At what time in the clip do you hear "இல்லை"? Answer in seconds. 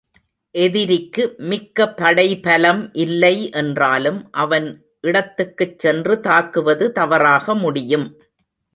2.93-3.49